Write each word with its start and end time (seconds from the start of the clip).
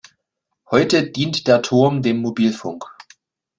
Heute 0.71 1.11
dient 1.11 1.45
der 1.45 1.61
Turm 1.61 2.01
dem 2.01 2.21
Mobilfunk. 2.23 2.85